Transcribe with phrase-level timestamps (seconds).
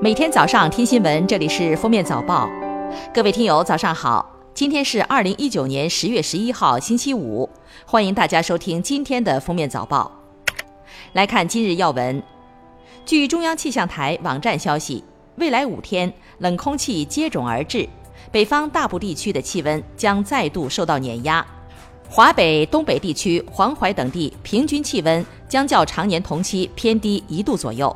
[0.00, 2.48] 每天早上听新闻，这里是封面早报。
[3.12, 4.24] 各位听友，早上好！
[4.54, 7.50] 今天是二零一九年十月十一号，星期五。
[7.84, 10.08] 欢迎大家收听今天的封面早报。
[11.14, 12.22] 来看今日要闻。
[13.04, 15.02] 据中央气象台网站消息，
[15.34, 17.88] 未来五天冷空气接踵而至，
[18.30, 21.44] 北方大部地区的气温将再度受到碾压。
[22.08, 27.94] 华北、东北地区、黄淮等地平均气温将较常年同期偏低一度左右。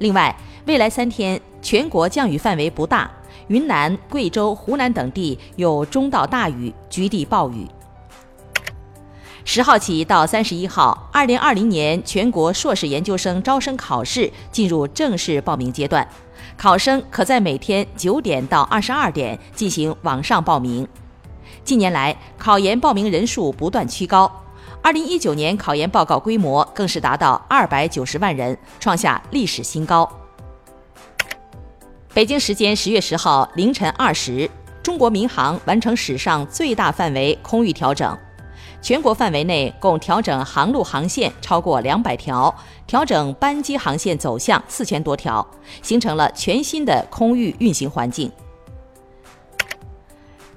[0.00, 0.36] 另外，
[0.66, 3.08] 未来三天全国降雨范围不大，
[3.46, 7.64] 云南、贵州、湖南等地有中到大雨，局地暴雨。
[9.44, 16.06] 十号起到三十一号，二零二零年全国硕士研究生招生考试进入正式报名阶段，
[16.56, 20.86] 考生可在每天九点到二十二点进行网上报名。
[21.62, 24.42] 近年来，考研报名人数不断趋高。
[24.82, 30.10] 二零一九年考研报告规模更是达到二百九十万人，创下历史新高。
[32.16, 34.50] 北京时间十月十号凌晨二时，
[34.82, 38.16] 中国民航完成史上最大范围空域调整，
[38.80, 42.54] 全国范围内共调整航路航线超过两百条，
[42.86, 45.46] 调整班机航线走向四千多条，
[45.82, 48.32] 形成了全新的空域运行环境。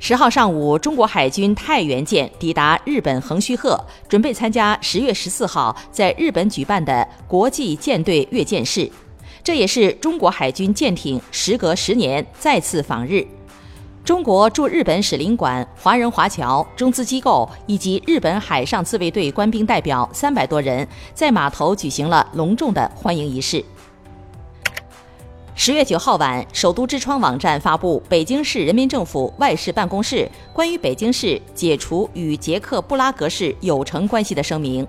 [0.00, 8.90] 十号上午，中国海军太原舰抵达日本横须贺，准备参加十月十四号在日本举办的国际舰队阅舰式。
[9.44, 13.22] 这也是中国海军舰艇时隔十年再次访日。
[14.02, 23.62] 中国驻日本使领馆、华人华侨、中资机构以及日本海上自卫队官兵代表三百多人在码头举行了隆重的欢迎仪式。
[25.54, 34.86] 十月九号晚，首都之窗网站发布北京市人民政府外事办公室关于北京市解除与捷克布拉格市有成关系的声明。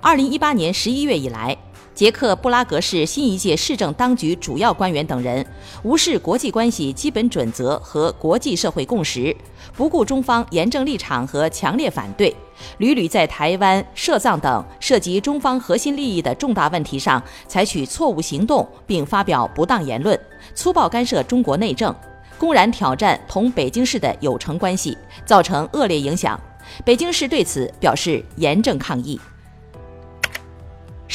[0.00, 1.56] 二零一八年十一月以来，
[2.00, 5.44] 捷克布拉格市新一届市政当局主要官员等人
[5.82, 9.36] 无视国际关系基本准则和国际社会共识，
[9.76, 12.34] 不顾中方严正立场和强烈反对。
[12.78, 20.18] 屡屡在台湾、涉藏等涉及中方核心利益的重大问题上采取错误行动，并发表不当言论，
[20.54, 21.94] 粗暴干涉中国内政，
[22.38, 26.40] 公然挑战同北京市的有成关系，造成恶劣影响。
[26.82, 29.20] 北京市对此表示严正抗议。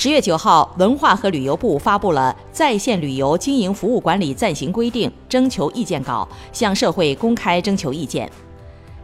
[0.05, 8.31] 十月九号，文化和旅游部发布了《在线旅游经营服务管理暂行规定》征求意见稿，向社会公开征求意见。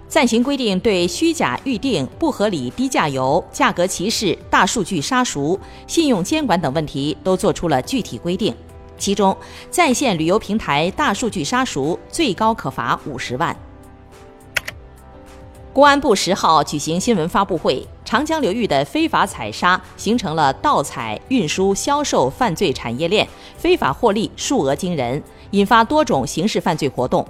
[0.07, 8.56] 暂行规定对虚假预订、不合理低价游、价格歧视、大数据杀熟、信用监管等问题都作出了具体规定。
[9.00, 9.35] 其中，
[9.72, 13.57] 在线旅游平台大数据杀熟，最高可罚五十万。
[15.73, 27.25] 公安部十号举行新闻发布会，长江流域的非法采砂形成了盗采、运输、销售犯罪产业链，非法获利数额惊人，引发多种刑事犯罪活动。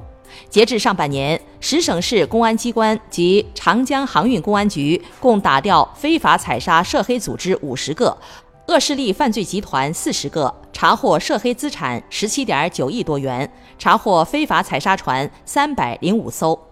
[0.50, 8.18] 截至上半年，十省市公安机关及长江航运公安局共打掉非法采砂涉黑组织五十个，
[8.68, 16.71] 恶势力犯罪集团四十个，查获涉黑资产十七点九亿多元，查获非法采砂船三百零五艘。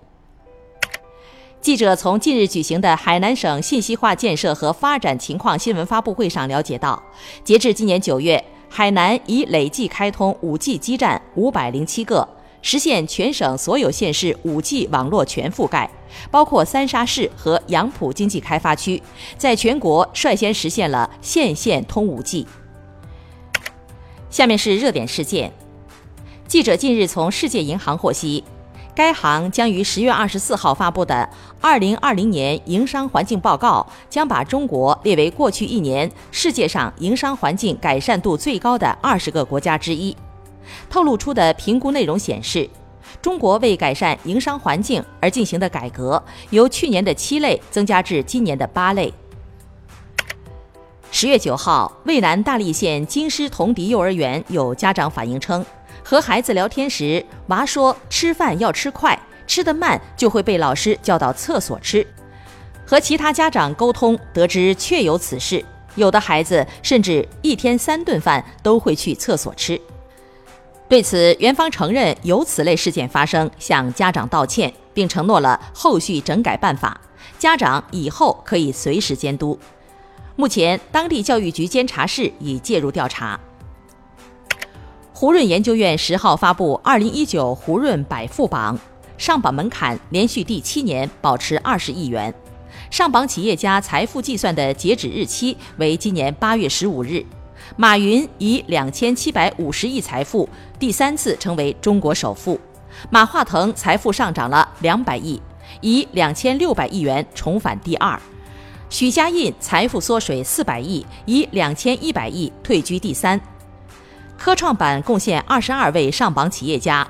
[1.62, 7.02] 记者从近日举行的海南省信息化建设和发展情况新闻发布会上了解到，
[7.44, 12.28] 截至今年九月，海南已累计开通五 G 基站五百零七个。
[12.62, 15.90] 实现全省所有县市 5G 网络全覆盖，
[16.30, 19.02] 包括三沙市和杨浦经济开发区，
[19.38, 22.46] 在全国率先实现了县县通 5G。
[24.30, 25.54] 下面是热点事件。
[26.48, 28.44] 记者近日从世界银行获悉，
[29.00, 31.16] 该行将于十月二十四号发布的
[31.62, 40.14] 《二零二零年营商环境报告》将把中国列为过去一年世界上营商环境改善度最高的二十个国家之一。
[40.90, 42.70] 透露出的评估内容显示，
[43.22, 49.14] 中国为改善营商环境而进行的改革，由去年的七类增加至今年的八类。
[51.10, 55.66] 十月九号，渭南大荔县金狮同迪幼儿园有家长反映称，
[56.10, 59.16] 和孩子聊天时，娃说吃饭要吃快，
[59.46, 62.04] 吃得慢就会被老师叫到厕所吃。
[62.84, 65.64] 和其他家长沟通，得知确有此事，
[65.94, 69.80] 有的孩子甚至一天三顿饭都会去厕所吃。
[70.88, 77.00] 对此，园方承认有此类事件发生，向家长道歉，并承诺了后续整改办法，
[77.38, 79.60] 家长以后可以随时监督。
[80.36, 83.40] 目前，当地教育局监察室已介入调查。
[85.20, 88.80] 胡润研究院十号发布二零一九胡润百富榜，
[89.18, 92.34] 上榜门槛连续第七年保持二十亿元，
[92.90, 97.22] 上榜企业家财富计算的截止日期为今年八月十五日。
[97.76, 100.48] 马云以两千七百五十亿财富
[100.80, 102.58] 第三次成为中国首富。
[103.10, 105.42] 马化腾财富上涨了两百亿，
[105.82, 108.18] 以两千六百亿元重返第二。
[108.90, 113.38] 许家印财富缩水四百亿，以两千一百亿退居第三。
[114.40, 117.06] 科创板贡献二十二位上榜企业家，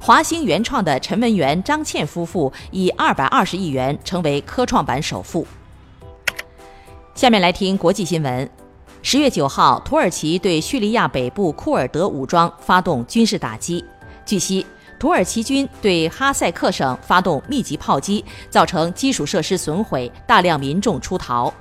[0.00, 5.46] 华兴原创的陈文元、张倩夫妇以二百二十亿元成为科创板首富。
[7.14, 8.48] 下面来听国际新闻。
[9.02, 13.84] 十月九号，土耳其对叙利亚北部库尔德武装发动军事打击。
[14.24, 14.64] 据悉，
[14.98, 21.52] 土耳其军对哈塞克省发动密集炮击，造成基础设施损毁，大量民众出逃。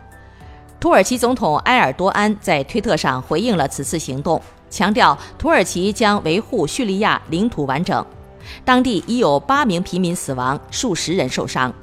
[0.79, 4.41] 土耳其总统埃尔多安在推特上回应了此次行动。
[4.69, 8.05] 强调土耳其将维护叙利亚领土完整。
[8.65, 11.73] 当地已有八名平民死亡，数十人受伤。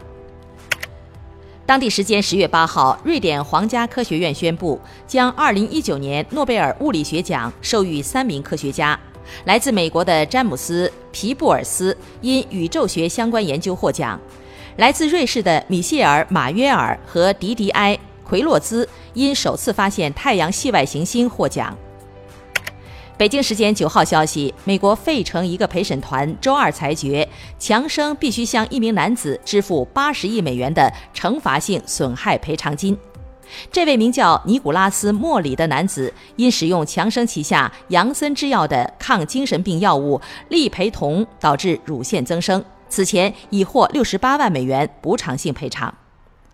[1.65, 8.99] 当地时间十月八号，瑞典皇家科学院宣布，将二零一九年诺贝尔物理学奖授予三名科学家：
[9.45, 14.17] 来自美国的詹姆斯·皮布尔斯因宇宙学相关研究获奖；
[14.77, 21.77] 来自瑞士的米歇尔·马约尔和迪迪埃·奎洛兹因首次发现太阳系外行星获奖。
[23.19, 27.27] 北京时间九号消息，美国费城一个陪审团周二裁决，
[27.59, 32.95] 强生必须向一名男子支付八十亿美元的惩罚性损害赔偿金。
[33.73, 40.21] 这位名叫尼古拉斯·莫里的男子因使用强生旗下杨森制药的抗精神病药物
[40.51, 45.95] 利培酮导致乳腺增生，此前已获六十八万美元补偿性赔偿。